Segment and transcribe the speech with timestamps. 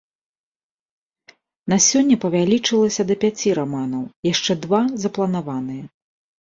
[1.73, 5.83] На сёння павялічылася да пяці раманаў, яшчэ два запланаваныя.